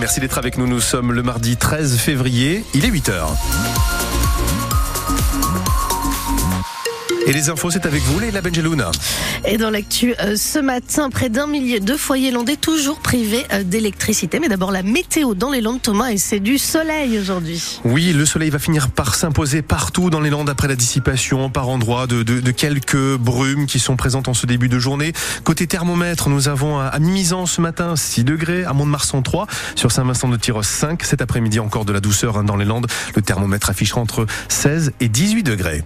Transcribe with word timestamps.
Merci 0.00 0.18
d'être 0.20 0.38
avec 0.38 0.56
nous. 0.56 0.66
Nous 0.66 0.80
sommes 0.80 1.12
le 1.12 1.22
mardi 1.22 1.58
13 1.58 1.98
février. 1.98 2.64
Il 2.72 2.86
est 2.86 2.90
8h. 2.90 4.09
Et 7.30 7.32
les 7.32 7.48
infos, 7.48 7.70
c'est 7.70 7.86
avec 7.86 8.02
vous, 8.02 8.18
Leila 8.18 8.40
Benjelouna. 8.40 8.90
Et 9.44 9.56
dans 9.56 9.70
l'actu, 9.70 10.16
euh, 10.18 10.34
ce 10.34 10.58
matin, 10.58 11.10
près 11.10 11.28
d'un 11.28 11.46
millier 11.46 11.78
de 11.78 11.94
foyers 11.94 12.32
landais 12.32 12.56
toujours 12.56 12.98
privés 12.98 13.46
euh, 13.52 13.62
d'électricité. 13.62 14.40
Mais 14.40 14.48
d'abord, 14.48 14.72
la 14.72 14.82
météo 14.82 15.34
dans 15.34 15.52
les 15.52 15.60
Landes, 15.60 15.80
Thomas, 15.80 16.10
et 16.10 16.18
c'est 16.18 16.40
du 16.40 16.58
soleil 16.58 17.16
aujourd'hui. 17.20 17.78
Oui, 17.84 18.12
le 18.12 18.26
soleil 18.26 18.50
va 18.50 18.58
finir 18.58 18.90
par 18.90 19.14
s'imposer 19.14 19.62
partout 19.62 20.10
dans 20.10 20.20
les 20.20 20.28
Landes 20.28 20.50
après 20.50 20.66
la 20.66 20.74
dissipation 20.74 21.50
par 21.50 21.68
endroits 21.68 22.08
de, 22.08 22.24
de, 22.24 22.40
de, 22.40 22.50
quelques 22.50 23.16
brumes 23.16 23.66
qui 23.66 23.78
sont 23.78 23.94
présentes 23.94 24.26
en 24.26 24.34
ce 24.34 24.46
début 24.46 24.68
de 24.68 24.80
journée. 24.80 25.12
Côté 25.44 25.68
thermomètre, 25.68 26.30
nous 26.30 26.48
avons 26.48 26.80
à 26.80 26.98
Mimizan 26.98 27.46
ce 27.46 27.60
matin 27.60 27.94
6 27.94 28.24
degrés, 28.24 28.64
à 28.64 28.72
Mont-de-Marsan 28.72 29.22
3, 29.22 29.46
sur 29.76 29.92
Saint-Vincent 29.92 30.26
de 30.26 30.36
Tyros 30.36 30.64
5. 30.64 31.04
Cet 31.04 31.22
après-midi, 31.22 31.60
encore 31.60 31.84
de 31.84 31.92
la 31.92 32.00
douceur 32.00 32.38
hein, 32.38 32.42
dans 32.42 32.56
les 32.56 32.64
Landes. 32.64 32.88
Le 33.14 33.22
thermomètre 33.22 33.70
affichera 33.70 34.00
entre 34.00 34.26
16 34.48 34.94
et 34.98 35.08
18 35.08 35.44
degrés. 35.44 35.84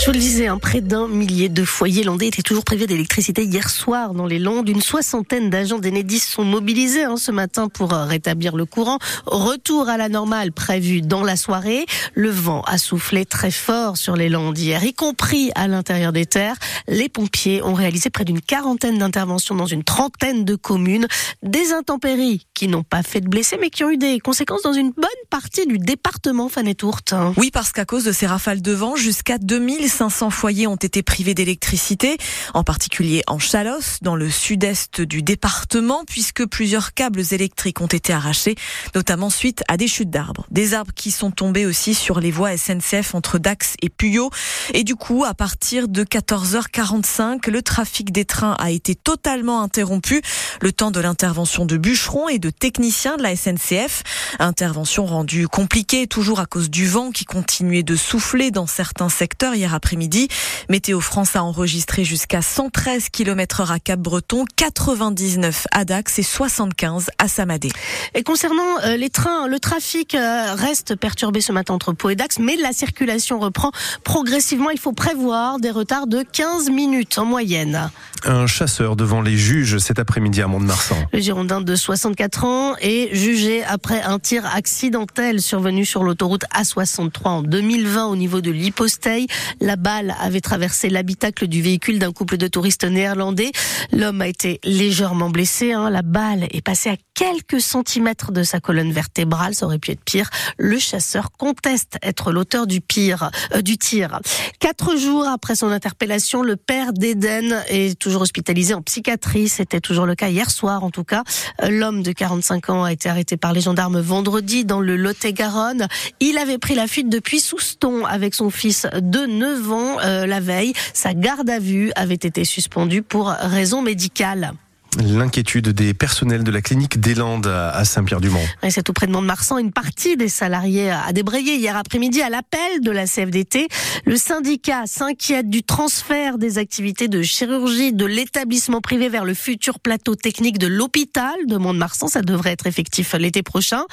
Je 0.00 0.06
vous 0.06 0.12
le 0.12 0.18
disais, 0.18 0.46
un 0.46 0.56
près 0.56 0.80
d'un 0.80 1.08
millier 1.08 1.50
de 1.50 1.62
foyers 1.62 2.04
landais 2.04 2.28
étaient 2.28 2.40
toujours 2.40 2.64
privés 2.64 2.86
d'électricité 2.86 3.44
hier 3.44 3.68
soir 3.68 4.14
dans 4.14 4.24
les 4.24 4.38
Landes. 4.38 4.66
Une 4.66 4.80
soixantaine 4.80 5.50
d'agents 5.50 5.78
d'Enedis 5.78 6.20
sont 6.20 6.42
mobilisés 6.42 7.04
hein, 7.04 7.18
ce 7.18 7.30
matin 7.30 7.68
pour 7.68 7.92
euh, 7.92 8.06
rétablir 8.06 8.56
le 8.56 8.64
courant. 8.64 8.98
Retour 9.26 9.90
à 9.90 9.98
la 9.98 10.08
normale 10.08 10.52
prévu 10.52 11.02
dans 11.02 11.22
la 11.22 11.36
soirée. 11.36 11.84
Le 12.14 12.30
vent 12.30 12.62
a 12.62 12.78
soufflé 12.78 13.26
très 13.26 13.50
fort 13.50 13.98
sur 13.98 14.16
les 14.16 14.30
Landes 14.30 14.56
hier, 14.56 14.82
y 14.82 14.94
compris 14.94 15.50
à 15.54 15.68
l'intérieur 15.68 16.14
des 16.14 16.24
terres. 16.24 16.56
Les 16.88 17.10
pompiers 17.10 17.62
ont 17.62 17.74
réalisé 17.74 18.08
près 18.08 18.24
d'une 18.24 18.40
quarantaine 18.40 18.96
d'interventions 18.96 19.54
dans 19.54 19.66
une 19.66 19.84
trentaine 19.84 20.46
de 20.46 20.54
communes. 20.54 21.08
Des 21.42 21.74
intempéries 21.74 22.46
qui 22.54 22.68
n'ont 22.68 22.84
pas 22.84 23.02
fait 23.02 23.20
de 23.20 23.28
blessés, 23.28 23.58
mais 23.60 23.68
qui 23.68 23.84
ont 23.84 23.90
eu 23.90 23.98
des 23.98 24.18
conséquences 24.18 24.62
dans 24.62 24.72
une 24.72 24.92
bonne 24.92 25.04
partie 25.28 25.66
du 25.66 25.76
département 25.76 26.48
Fanetourte. 26.48 27.14
Oui, 27.36 27.50
parce 27.52 27.72
qu'à 27.72 27.84
cause 27.84 28.04
de 28.04 28.12
ces 28.12 28.26
rafales 28.26 28.62
de 28.62 28.72
vent, 28.72 28.96
jusqu'à 28.96 29.36
2000 29.36 29.90
500 30.00 30.30
foyers 30.30 30.66
ont 30.66 30.76
été 30.76 31.02
privés 31.02 31.34
d'électricité, 31.34 32.16
en 32.54 32.64
particulier 32.64 33.22
en 33.26 33.38
Chalosse, 33.38 33.98
dans 34.00 34.16
le 34.16 34.30
sud-est 34.30 35.02
du 35.02 35.22
département, 35.22 36.04
puisque 36.06 36.46
plusieurs 36.46 36.94
câbles 36.94 37.22
électriques 37.32 37.82
ont 37.82 37.86
été 37.86 38.14
arrachés, 38.14 38.54
notamment 38.94 39.28
suite 39.28 39.62
à 39.68 39.76
des 39.76 39.88
chutes 39.88 40.08
d'arbres. 40.08 40.46
Des 40.50 40.72
arbres 40.72 40.94
qui 40.94 41.10
sont 41.10 41.30
tombés 41.30 41.66
aussi 41.66 41.92
sur 41.92 42.18
les 42.18 42.30
voies 42.30 42.56
SNCF 42.56 43.14
entre 43.14 43.36
Dax 43.36 43.74
et 43.82 43.90
Puyot. 43.90 44.30
Et 44.72 44.84
du 44.84 44.96
coup, 44.96 45.26
à 45.26 45.34
partir 45.34 45.86
de 45.86 46.02
14h45, 46.02 47.50
le 47.50 47.60
trafic 47.60 48.10
des 48.10 48.24
trains 48.24 48.56
a 48.58 48.70
été 48.70 48.94
totalement 48.94 49.60
interrompu, 49.60 50.22
le 50.62 50.72
temps 50.72 50.90
de 50.90 51.00
l'intervention 51.00 51.66
de 51.66 51.76
bûcherons 51.76 52.30
et 52.30 52.38
de 52.38 52.48
techniciens 52.48 53.18
de 53.18 53.22
la 53.22 53.36
SNCF. 53.36 54.02
Intervention 54.38 55.04
rendue 55.04 55.46
compliquée, 55.46 56.06
toujours 56.06 56.40
à 56.40 56.46
cause 56.46 56.70
du 56.70 56.86
vent 56.86 57.10
qui 57.10 57.26
continuait 57.26 57.82
de 57.82 57.96
souffler 57.96 58.50
dans 58.50 58.66
certains 58.66 59.10
secteurs 59.10 59.54
hier 59.54 59.74
après-midi. 59.80 60.28
Météo 60.68 61.00
France 61.00 61.36
a 61.36 61.42
enregistré 61.42 62.04
jusqu'à 62.04 62.42
113 62.42 63.08
km 63.08 63.62
heure 63.62 63.72
à 63.72 63.78
Cap-Breton, 63.78 64.44
99 64.56 65.66
à 65.72 65.86
Dax 65.86 66.18
et 66.18 66.22
75 66.22 67.08
à 67.16 67.28
Samadé. 67.28 67.70
Et 68.14 68.22
concernant 68.22 68.62
euh, 68.84 68.98
les 68.98 69.08
trains, 69.08 69.48
le 69.48 69.58
trafic 69.58 70.14
euh, 70.14 70.54
reste 70.54 70.96
perturbé 70.96 71.40
ce 71.40 71.52
matin 71.52 71.72
entre 71.72 71.94
Pau 71.94 72.10
et 72.10 72.14
Dax, 72.14 72.38
mais 72.38 72.56
la 72.56 72.74
circulation 72.74 73.40
reprend 73.40 73.72
progressivement. 74.04 74.68
Il 74.68 74.78
faut 74.78 74.92
prévoir 74.92 75.58
des 75.60 75.70
retards 75.70 76.06
de 76.06 76.22
15 76.30 76.68
minutes 76.68 77.16
en 77.16 77.24
moyenne. 77.24 77.90
Un 78.26 78.46
chasseur 78.46 78.96
devant 78.96 79.22
les 79.22 79.38
juges 79.38 79.78
cet 79.78 79.98
après-midi 79.98 80.42
à 80.42 80.46
Mont-de-Marsan. 80.46 80.96
Le 81.14 81.20
Girondin 81.20 81.62
de 81.62 81.74
64 81.74 82.44
ans 82.44 82.74
est 82.82 83.14
jugé 83.14 83.64
après 83.64 84.02
un 84.02 84.18
tir 84.18 84.44
accidentel 84.54 85.40
survenu 85.40 85.86
sur 85.86 86.02
l'autoroute 86.02 86.44
A63 86.54 87.28
en 87.28 87.42
2020 87.42 88.06
au 88.08 88.16
niveau 88.16 88.42
de 88.42 88.50
l'Hyposteil. 88.50 89.26
La 89.70 89.76
balle 89.76 90.16
avait 90.18 90.40
traversé 90.40 90.90
l'habitacle 90.90 91.46
du 91.46 91.62
véhicule 91.62 92.00
d'un 92.00 92.10
couple 92.10 92.38
de 92.38 92.48
touristes 92.48 92.82
néerlandais. 92.82 93.52
L'homme 93.92 94.20
a 94.20 94.26
été 94.26 94.58
légèrement 94.64 95.30
blessé. 95.30 95.74
Hein. 95.74 95.90
La 95.90 96.02
balle 96.02 96.48
est 96.50 96.60
passée 96.60 96.90
à 96.90 96.96
quelques 97.14 97.60
centimètres 97.60 98.32
de 98.32 98.42
sa 98.42 98.58
colonne 98.58 98.90
vertébrale. 98.90 99.54
Ça 99.54 99.66
aurait 99.66 99.78
pu 99.78 99.92
être 99.92 100.02
pire. 100.02 100.28
Le 100.58 100.76
chasseur 100.80 101.30
conteste 101.30 101.98
être 102.02 102.32
l'auteur 102.32 102.66
du 102.66 102.80
pire, 102.80 103.30
euh, 103.54 103.62
du 103.62 103.78
tir. 103.78 104.18
Quatre 104.58 104.96
jours 104.96 105.28
après 105.28 105.54
son 105.54 105.68
interpellation, 105.68 106.42
le 106.42 106.56
père 106.56 106.92
d'Eden 106.92 107.62
est 107.68 107.96
toujours 107.96 108.22
hospitalisé 108.22 108.74
en 108.74 108.82
psychiatrie. 108.82 109.48
C'était 109.48 109.80
toujours 109.80 110.06
le 110.06 110.16
cas 110.16 110.30
hier 110.30 110.50
soir, 110.50 110.82
en 110.82 110.90
tout 110.90 111.04
cas. 111.04 111.22
L'homme 111.62 112.02
de 112.02 112.10
45 112.10 112.70
ans 112.70 112.82
a 112.82 112.92
été 112.92 113.08
arrêté 113.08 113.36
par 113.36 113.52
les 113.52 113.60
gendarmes 113.60 114.00
vendredi 114.00 114.64
dans 114.64 114.80
le 114.80 114.96
Lot-et-Garonne. 114.96 115.86
Il 116.18 116.38
avait 116.38 116.58
pris 116.58 116.74
la 116.74 116.88
fuite 116.88 117.08
depuis 117.08 117.38
Souston 117.38 118.04
avec 118.06 118.34
son 118.34 118.50
fils 118.50 118.88
de 118.96 119.26
9 119.26 119.59
ans 119.68 119.98
euh, 120.00 120.26
la 120.26 120.40
veille. 120.40 120.72
Sa 120.94 121.14
garde 121.14 121.50
à 121.50 121.58
vue 121.58 121.92
avait 121.96 122.14
été 122.14 122.44
suspendue 122.44 123.02
pour 123.02 123.28
raison 123.28 123.82
médicale. 123.82 124.52
L'inquiétude 124.98 125.68
des 125.68 125.94
personnels 125.94 126.42
de 126.42 126.50
la 126.50 126.62
clinique 126.62 126.98
des 126.98 127.14
Landes 127.14 127.46
à 127.46 127.84
Saint-Pierre-du-Mont. 127.84 128.44
C'est 128.70 128.82
tout 128.82 128.92
près 128.92 129.06
de 129.06 129.12
Mont-de-Marsan. 129.12 129.58
Une 129.58 129.72
partie 129.72 130.16
des 130.16 130.28
salariés 130.28 130.90
a 130.90 131.12
débrayé 131.12 131.54
hier 131.54 131.76
après-midi 131.76 132.22
à 132.22 132.28
l'appel 132.28 132.80
de 132.80 132.90
la 132.90 133.06
CFDT. 133.06 133.68
Le 134.04 134.16
syndicat 134.16 134.82
s'inquiète 134.86 135.48
du 135.48 135.62
transfert 135.62 136.38
des 136.38 136.58
activités 136.58 137.06
de 137.06 137.22
chirurgie 137.22 137.92
de 137.92 138.04
l'établissement 138.04 138.80
privé 138.80 139.08
vers 139.08 139.24
le 139.24 139.34
futur 139.34 139.78
plateau 139.78 140.16
technique 140.16 140.58
de 140.58 140.66
l'hôpital 140.66 141.34
de 141.46 141.56
Mont-de-Marsan. 141.56 142.08
Ça 142.08 142.22
devrait 142.22 142.52
être 142.52 142.66
effectif 142.66 143.14
l'été 143.14 143.42
prochain. 143.42 143.84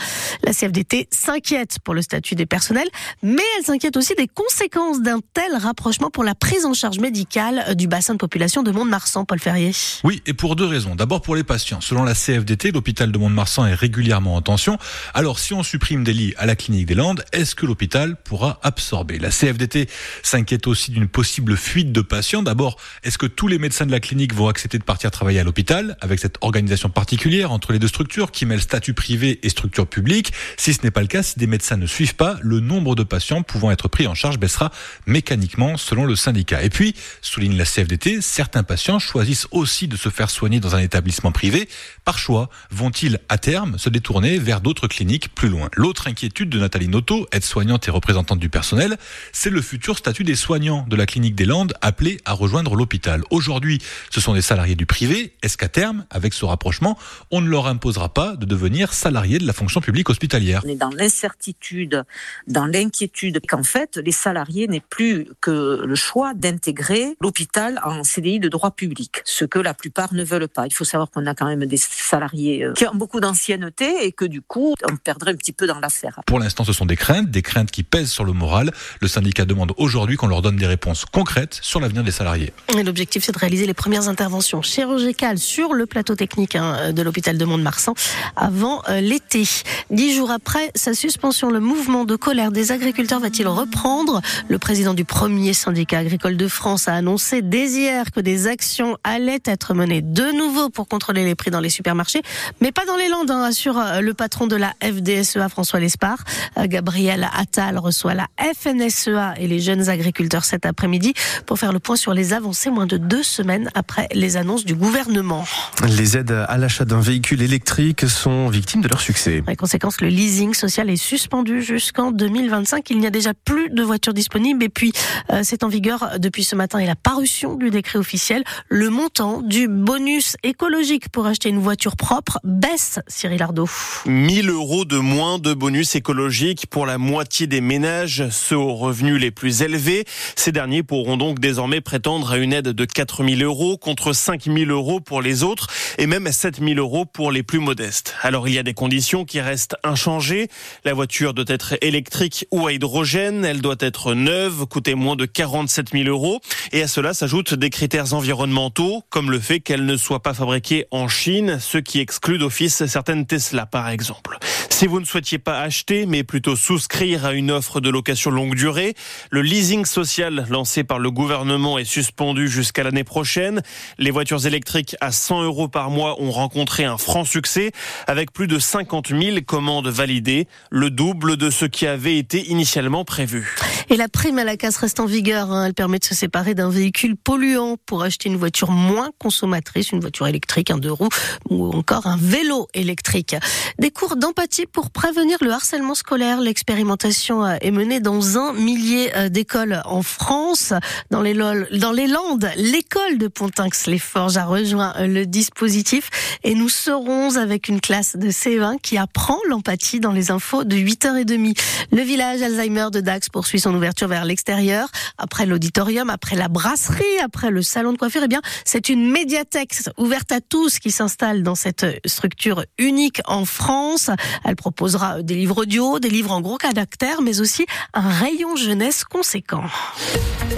La 0.43 0.51
CFDT 0.51 1.09
s'inquiète 1.11 1.77
pour 1.83 1.93
le 1.93 2.01
statut 2.01 2.33
des 2.33 2.47
personnels, 2.47 2.89
mais 3.21 3.43
elle 3.59 3.65
s'inquiète 3.65 3.97
aussi 3.97 4.15
des 4.15 4.27
conséquences 4.27 5.01
d'un 5.01 5.19
tel 5.33 5.55
rapprochement 5.57 6.09
pour 6.09 6.23
la 6.23 6.33
prise 6.33 6.65
en 6.65 6.73
charge 6.73 6.97
médicale 6.99 7.75
du 7.75 7.87
bassin 7.87 8.13
de 8.13 8.19
population 8.19 8.63
de 8.63 8.71
Mont-de-Marsan, 8.71 9.25
Paul 9.25 9.39
Ferrier. 9.39 9.71
Oui, 10.03 10.23
et 10.25 10.33
pour 10.33 10.55
deux 10.55 10.65
raisons. 10.65 10.86
D'abord 10.95 11.21
pour 11.21 11.35
les 11.35 11.43
patients. 11.43 11.81
Selon 11.81 12.03
la 12.03 12.13
CFDT, 12.13 12.71
l'hôpital 12.71 13.11
de 13.11 13.17
Mont-de-Marsan 13.17 13.65
est 13.65 13.73
régulièrement 13.73 14.35
en 14.35 14.41
tension. 14.41 14.77
Alors 15.13 15.39
si 15.39 15.53
on 15.53 15.63
supprime 15.63 16.03
des 16.03 16.13
lits 16.13 16.33
à 16.37 16.45
la 16.45 16.55
clinique 16.55 16.85
des 16.85 16.95
Landes, 16.95 17.23
est-ce 17.31 17.55
que 17.55 17.65
l'hôpital 17.65 18.15
pourra 18.15 18.59
absorber? 18.63 19.19
La 19.19 19.29
CFDT 19.29 19.89
s'inquiète 20.23 20.67
aussi 20.67 20.91
d'une 20.91 21.07
possible 21.07 21.57
fuite 21.57 21.91
de 21.91 22.01
patients. 22.01 22.43
D'abord, 22.43 22.77
est-ce 23.03 23.17
que 23.17 23.25
tous 23.25 23.47
les 23.47 23.59
médecins 23.59 23.85
de 23.85 23.91
la 23.91 23.99
clinique 23.99 24.33
vont 24.33 24.47
accepter 24.47 24.77
de 24.77 24.83
partir 24.83 25.11
travailler 25.11 25.39
à 25.39 25.43
l'hôpital 25.43 25.97
avec 26.01 26.19
cette 26.19 26.37
organisation 26.41 26.89
particulière 26.89 27.51
entre 27.51 27.73
les 27.73 27.79
deux 27.79 27.87
structures 27.87 28.31
qui 28.31 28.45
mêle 28.45 28.61
statut 28.61 28.93
privé 28.93 29.39
et 29.43 29.49
structure 29.49 29.87
publique? 29.87 30.33
Si 30.57 30.73
ce 30.73 30.81
n'est 30.83 30.91
pas 30.91 31.01
le 31.01 31.07
cas, 31.07 31.23
si 31.23 31.39
des 31.39 31.47
médecins 31.47 31.77
ne 31.77 31.87
suivent 31.87 32.15
pas, 32.15 32.37
le 32.41 32.59
nombre 32.59 32.95
de 32.95 33.03
patients 33.03 33.41
pouvant 33.43 33.71
être 33.71 33.87
pris 33.87 34.07
en 34.07 34.15
charge 34.15 34.39
baissera 34.39 34.71
mécaniquement 35.05 35.77
selon 35.77 36.05
le 36.05 36.15
syndicat. 36.15 36.63
Et 36.63 36.69
puis, 36.69 36.95
souligne 37.21 37.57
la 37.57 37.65
CFDT, 37.65 38.21
certains 38.21 38.63
patients 38.63 38.99
choisissent 38.99 39.47
aussi 39.51 39.87
de 39.87 39.97
se 39.97 40.09
faire 40.09 40.29
soigner 40.29 40.59
dans 40.59 40.75
un 40.75 40.76
établissement 40.81 41.31
privé, 41.31 41.67
par 42.05 42.17
choix, 42.17 42.49
vont-ils 42.71 43.19
à 43.29 43.37
terme 43.37 43.77
se 43.77 43.89
détourner 43.89 44.37
vers 44.37 44.61
d'autres 44.61 44.87
cliniques 44.87 45.33
plus 45.33 45.49
loin? 45.49 45.69
L'autre 45.75 46.07
inquiétude 46.07 46.49
de 46.49 46.59
Nathalie 46.59 46.87
Noto, 46.87 47.27
aide-soignante 47.31 47.87
et 47.87 47.91
représentante 47.91 48.39
du 48.39 48.49
personnel, 48.49 48.97
c'est 49.31 49.49
le 49.49 49.61
futur 49.61 49.97
statut 49.97 50.23
des 50.23 50.35
soignants 50.35 50.85
de 50.87 50.95
la 50.95 51.05
clinique 51.05 51.35
des 51.35 51.45
Landes 51.45 51.73
appelés 51.81 52.19
à 52.25 52.33
rejoindre 52.33 52.75
l'hôpital. 52.75 53.23
Aujourd'hui, 53.29 53.79
ce 54.09 54.21
sont 54.21 54.33
des 54.33 54.41
salariés 54.41 54.75
du 54.75 54.85
privé. 54.85 55.33
Est-ce 55.43 55.57
qu'à 55.57 55.69
terme, 55.69 56.05
avec 56.09 56.33
ce 56.33 56.45
rapprochement, 56.45 56.97
on 57.31 57.41
ne 57.41 57.49
leur 57.49 57.67
imposera 57.67 58.13
pas 58.13 58.35
de 58.35 58.45
devenir 58.45 58.93
salariés 58.93 59.39
de 59.39 59.47
la 59.47 59.53
fonction 59.53 59.81
publique 59.81 60.09
hospitalière? 60.09 60.61
On 60.65 60.69
est 60.69 60.75
dans 60.75 60.89
l'incertitude, 60.89 62.03
dans 62.47 62.65
l'inquiétude 62.65 63.41
qu'en 63.47 63.63
fait, 63.63 63.97
les 63.97 64.11
salariés 64.11 64.67
n'aient 64.67 64.79
plus 64.79 65.27
que 65.41 65.83
le 65.85 65.95
choix 65.95 66.33
d'intégrer 66.33 67.15
l'hôpital 67.21 67.79
en 67.83 68.03
CDI 68.03 68.39
de 68.39 68.49
droit 68.49 68.71
public, 68.71 69.21
ce 69.25 69.45
que 69.45 69.59
la 69.59 69.73
plupart 69.73 70.13
ne 70.13 70.23
veulent 70.23 70.47
pas. 70.47 70.66
Il 70.69 70.73
faut 70.73 70.85
savoir 70.85 71.09
qu'on 71.09 71.25
a 71.25 71.33
quand 71.33 71.45
même 71.45 71.65
des 71.65 71.77
salariés 71.77 72.63
euh, 72.63 72.73
qui 72.73 72.85
ont 72.87 72.95
beaucoup 72.95 73.19
d'ancienneté 73.19 74.05
et 74.05 74.11
que 74.11 74.25
du 74.25 74.41
coup, 74.41 74.75
on 74.89 74.95
perdrait 74.97 75.31
un 75.31 75.35
petit 75.35 75.53
peu 75.53 75.67
dans 75.67 75.79
l'affaire. 75.79 76.19
Pour 76.25 76.39
l'instant, 76.39 76.63
ce 76.63 76.73
sont 76.73 76.85
des 76.85 76.95
craintes, 76.95 77.29
des 77.29 77.41
craintes 77.41 77.71
qui 77.71 77.83
pèsent 77.83 78.11
sur 78.11 78.25
le 78.25 78.33
moral. 78.33 78.71
Le 79.01 79.07
syndicat 79.07 79.45
demande 79.45 79.73
aujourd'hui 79.77 80.17
qu'on 80.17 80.27
leur 80.27 80.41
donne 80.41 80.57
des 80.57 80.67
réponses 80.67 81.05
concrètes 81.05 81.59
sur 81.61 81.79
l'avenir 81.79 82.03
des 82.03 82.11
salariés. 82.11 82.53
L'objectif, 82.85 83.23
c'est 83.23 83.31
de 83.31 83.39
réaliser 83.39 83.65
les 83.65 83.73
premières 83.73 84.07
interventions 84.07 84.61
chirurgicales 84.61 85.37
sur 85.37 85.73
le 85.73 85.85
plateau 85.85 86.15
technique 86.15 86.55
hein, 86.55 86.91
de 86.91 87.01
l'hôpital 87.01 87.37
de 87.37 87.45
Mont-de-Marsan 87.45 87.93
avant 88.35 88.81
euh, 88.89 89.01
l'été. 89.01 89.43
Dix 89.89 90.15
jours 90.15 90.31
après 90.31 90.71
sa 90.75 90.93
suspension, 90.93 91.49
le 91.49 91.59
mouvement 91.59 92.05
de 92.05 92.15
colère 92.15 92.51
des 92.51 92.71
agriculteurs 92.71 93.19
va-t-il 93.19 93.47
reprendre? 93.47 94.21
Le 94.47 94.59
président 94.59 94.93
du 94.93 95.05
premier 95.05 95.53
syndicat 95.53 95.99
agricole 95.99 96.37
de 96.37 96.47
France 96.47 96.87
a 96.87 96.93
annoncé 96.93 97.41
dès 97.41 97.67
hier 97.69 98.11
que 98.11 98.19
des 98.19 98.47
actions 98.47 98.97
allaient 99.03 99.41
être 99.45 99.73
menées 99.73 100.01
de 100.01 100.31
nouveau 100.37 100.56
nouveau 100.57 100.69
pour 100.69 100.87
contrôler 100.87 101.23
les 101.23 101.35
prix 101.35 101.51
dans 101.51 101.59
les 101.59 101.69
supermarchés, 101.69 102.21
mais 102.61 102.71
pas 102.71 102.85
dans 102.85 102.95
les 102.95 103.09
Landes, 103.09 103.31
hein, 103.31 103.43
assure 103.43 103.77
euh, 103.77 104.01
le 104.01 104.13
patron 104.13 104.47
de 104.47 104.55
la 104.55 104.73
FDSEA, 104.81 105.49
François 105.49 105.79
Lespard. 105.79 106.23
Euh, 106.57 106.67
Gabriel 106.67 107.27
Attal 107.33 107.77
reçoit 107.77 108.13
la 108.13 108.27
FNSEA 108.39 109.35
et 109.37 109.47
les 109.47 109.59
jeunes 109.59 109.89
agriculteurs 109.89 110.45
cet 110.45 110.65
après-midi 110.65 111.13
pour 111.45 111.59
faire 111.59 111.73
le 111.73 111.79
point 111.79 111.95
sur 111.95 112.13
les 112.13 112.33
avancées 112.33 112.69
moins 112.69 112.85
de 112.85 112.97
deux 112.97 113.23
semaines 113.23 113.69
après 113.75 114.07
les 114.13 114.37
annonces 114.37 114.65
du 114.65 114.75
gouvernement. 114.75 115.45
Les 115.87 116.17
aides 116.17 116.31
à 116.31 116.57
l'achat 116.57 116.85
d'un 116.85 116.99
véhicule 116.99 117.41
électrique 117.41 118.07
sont 118.07 118.49
victimes 118.49 118.81
de 118.81 118.87
leur 118.87 119.01
succès. 119.01 119.43
En 119.47 119.55
conséquence, 119.55 120.01
le 120.01 120.07
leasing 120.07 120.53
social 120.53 120.89
est 120.89 120.97
suspendu 120.97 121.61
jusqu'en 121.61 122.11
2025. 122.11 122.89
Il 122.89 122.99
n'y 122.99 123.07
a 123.07 123.11
déjà 123.11 123.33
plus 123.33 123.69
de 123.69 123.83
voitures 123.83 124.13
disponibles 124.13 124.63
et 124.63 124.69
puis 124.69 124.91
euh, 125.31 125.41
c'est 125.43 125.63
en 125.63 125.67
vigueur 125.67 126.13
depuis 126.19 126.43
ce 126.43 126.55
matin 126.55 126.79
et 126.79 126.85
la 126.85 126.95
parution 126.95 127.55
du 127.55 127.69
décret 127.69 127.99
officiel. 127.99 128.43
Le 128.69 128.89
montant 128.89 129.41
du 129.41 129.67
bonus 129.67 130.35
écologique 130.47 131.09
pour 131.09 131.25
acheter 131.25 131.49
une 131.49 131.59
voiture 131.59 131.97
propre 131.97 132.39
baisse, 132.43 132.99
Cyril 133.07 133.43
Ardo. 133.43 133.67
1000 134.05 134.49
euros 134.49 134.85
de 134.85 134.97
moins 134.97 135.39
de 135.39 135.53
bonus 135.53 135.95
écologique 135.95 136.67
pour 136.67 136.85
la 136.85 136.97
moitié 136.97 137.47
des 137.47 137.59
ménages, 137.59 138.29
ceux 138.29 138.55
aux 138.55 138.75
revenus 138.75 139.19
les 139.19 139.31
plus 139.31 139.61
élevés. 139.61 140.05
Ces 140.35 140.53
derniers 140.53 140.83
pourront 140.83 141.17
donc 141.17 141.39
désormais 141.39 141.81
prétendre 141.81 142.31
à 142.31 142.37
une 142.37 142.53
aide 142.53 142.69
de 142.69 142.85
4000 142.85 143.43
euros 143.43 143.77
contre 143.77 144.13
5000 144.13 144.71
euros 144.71 145.01
pour 145.01 145.21
les 145.21 145.43
autres 145.43 145.67
et 145.97 146.07
même 146.07 146.31
7000 146.31 146.79
euros 146.79 147.05
pour 147.05 147.31
les 147.31 147.43
plus 147.43 147.59
modestes. 147.59 148.15
Alors 148.21 148.47
il 148.47 148.53
y 148.53 148.59
a 148.59 148.63
des 148.63 148.73
conditions 148.73 149.25
qui 149.25 149.41
restent 149.41 149.75
inchangées. 149.83 150.47
La 150.85 150.93
voiture 150.93 151.33
doit 151.33 151.45
être 151.47 151.75
électrique 151.81 152.47
ou 152.51 152.67
à 152.67 152.71
hydrogène. 152.71 153.43
Elle 153.43 153.61
doit 153.61 153.75
être 153.79 154.13
neuve, 154.13 154.65
coûter 154.65 154.95
moins 154.95 155.17
de 155.17 155.25
47 155.25 155.91
000 155.91 156.05
euros. 156.05 156.39
Et 156.71 156.81
à 156.81 156.87
cela 156.87 157.13
s'ajoutent 157.13 157.53
des 157.53 157.69
critères 157.69 158.13
environnementaux, 158.13 159.03
comme 159.09 159.29
le 159.29 159.39
fait 159.39 159.59
qu'elle 159.59 159.85
ne 159.85 159.97
soit 159.97 160.21
pas 160.21 160.36
fabriquée 160.37 160.85
en 160.91 161.07
Chine, 161.07 161.57
ce 161.59 161.77
qui 161.77 161.99
exclut 161.99 162.37
d'office 162.37 162.85
certaines 162.85 163.25
Tesla 163.25 163.65
par 163.65 163.89
exemple. 163.89 164.37
Si 164.77 164.85
vous 164.85 164.99
ne 164.99 165.05
souhaitiez 165.05 165.39
pas 165.39 165.59
acheter, 165.59 166.05
mais 166.05 166.23
plutôt 166.23 166.55
souscrire 166.55 167.25
à 167.25 167.33
une 167.33 167.49
offre 167.49 167.81
de 167.81 167.89
location 167.89 168.29
longue 168.29 168.53
durée, 168.53 168.93
le 169.31 169.41
leasing 169.41 169.85
social 169.85 170.45
lancé 170.51 170.83
par 170.83 170.99
le 170.99 171.09
gouvernement 171.09 171.79
est 171.79 171.83
suspendu 171.83 172.47
jusqu'à 172.47 172.83
l'année 172.83 173.03
prochaine. 173.03 173.63
Les 173.97 174.11
voitures 174.11 174.45
électriques 174.45 174.95
à 175.01 175.11
100 175.11 175.41
euros 175.41 175.67
par 175.67 175.89
mois 175.89 176.21
ont 176.21 176.29
rencontré 176.29 176.85
un 176.85 176.99
franc 176.99 177.25
succès 177.25 177.71
avec 178.05 178.31
plus 178.31 178.45
de 178.45 178.59
50 178.59 179.07
000 179.19 179.37
commandes 179.47 179.87
validées, 179.87 180.47
le 180.69 180.91
double 180.91 181.37
de 181.37 181.49
ce 181.49 181.65
qui 181.65 181.87
avait 181.87 182.19
été 182.19 182.47
initialement 182.51 183.03
prévu. 183.03 183.55
Et 183.89 183.97
la 183.97 184.07
prime 184.07 184.37
à 184.37 184.43
la 184.43 184.57
casse 184.57 184.77
reste 184.77 184.99
en 184.99 185.07
vigueur. 185.07 185.51
Hein. 185.51 185.65
Elle 185.65 185.73
permet 185.73 185.97
de 185.97 186.03
se 186.03 186.13
séparer 186.13 186.53
d'un 186.53 186.69
véhicule 186.69 187.15
polluant 187.15 187.77
pour 187.87 188.03
acheter 188.03 188.29
une 188.29 188.37
voiture 188.37 188.69
moins 188.69 189.09
consommatrice, 189.17 189.91
une 189.91 190.01
voiture 190.01 190.27
électrique, 190.27 190.69
un 190.69 190.77
deux 190.77 190.91
roues 190.91 191.09
ou 191.49 191.71
encore 191.71 192.05
un 192.05 192.17
vélo 192.17 192.67
électrique. 192.75 193.35
Des 193.79 193.89
cours 193.89 194.17
d'empathie 194.17 194.66
pour 194.71 194.91
prévenir 194.91 195.37
le 195.41 195.51
harcèlement 195.51 195.95
scolaire. 195.95 196.39
L'expérimentation 196.39 197.45
euh, 197.45 197.55
est 197.61 197.71
menée 197.71 197.99
dans 197.99 198.37
un 198.37 198.53
millier 198.53 199.15
euh, 199.15 199.29
d'écoles 199.29 199.81
en 199.85 200.01
France. 200.01 200.73
Dans 201.11 201.21
les, 201.21 201.33
Landes, 201.33 202.49
l'école 202.55 203.17
de 203.17 203.27
Pontinx-les-Forges 203.27 204.37
a 204.37 204.45
rejoint 204.45 204.93
euh, 204.97 205.07
le 205.07 205.25
dispositif 205.25 206.09
et 206.43 206.55
nous 206.55 206.69
serons 206.69 207.37
avec 207.37 207.67
une 207.67 207.81
classe 207.81 208.15
de 208.15 208.29
C20 208.29 208.79
qui 208.81 208.97
apprend 208.97 209.37
l'empathie 209.49 209.99
dans 209.99 210.11
les 210.11 210.31
infos 210.31 210.63
de 210.63 210.75
8h30. 210.75 211.57
Le 211.91 212.01
village 212.01 212.41
Alzheimer 212.41 212.87
de 212.91 212.99
Dax 212.99 213.29
poursuit 213.29 213.59
son 213.59 213.73
ouverture 213.75 214.07
vers 214.07 214.25
l'extérieur. 214.25 214.89
Après 215.17 215.45
l'auditorium, 215.45 216.09
après 216.09 216.35
la 216.35 216.47
brasserie, 216.47 217.03
après 217.23 217.51
le 217.51 217.61
salon 217.61 217.93
de 217.93 217.97
coiffure, 217.97 218.21
eh 218.23 218.27
bien, 218.27 218.41
c'est 218.65 218.89
une 218.89 219.09
médiathèque 219.09 219.75
ouverte 219.97 220.31
à 220.31 220.41
tous 220.41 220.79
qui 220.79 220.91
s'installe 220.91 221.43
dans 221.43 221.55
cette 221.55 221.85
structure 222.05 222.65
unique 222.77 223.21
en 223.25 223.45
France. 223.45 224.09
Proposera 224.57 225.21
des 225.23 225.35
livres 225.35 225.61
audio, 225.61 225.99
des 225.99 226.09
livres 226.09 226.31
en 226.31 226.41
gros 226.41 226.57
caractères, 226.57 227.21
mais 227.21 227.39
aussi 227.39 227.65
un 227.93 228.09
rayon 228.09 228.57
jeunesse 228.57 229.05
conséquent. 229.05 229.63